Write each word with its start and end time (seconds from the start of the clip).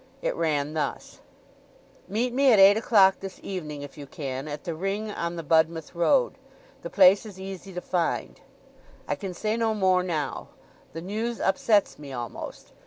It 0.23 0.33
ran 0.35 0.73
thus:— 0.73 1.19
"Meet 2.07 2.33
me 2.33 2.51
at 2.51 2.57
eight 2.57 2.75
o'clock 2.75 3.19
this 3.19 3.39
evening, 3.43 3.83
if 3.83 3.99
you 3.99 4.07
can, 4.07 4.47
at 4.47 4.63
the 4.63 4.73
Ring 4.73 5.11
on 5.11 5.35
the 5.35 5.43
Budmouth 5.43 5.93
road. 5.93 6.39
The 6.81 6.89
place 6.89 7.23
is 7.23 7.39
easy 7.39 7.71
to 7.71 7.81
find. 7.81 8.41
I 9.07 9.13
can 9.13 9.35
say 9.35 9.55
no 9.55 9.75
more 9.75 10.01
now. 10.01 10.47
The 10.93 11.01
news 11.01 11.39
upsets 11.39 11.99
me 11.99 12.11
almost. 12.13 12.71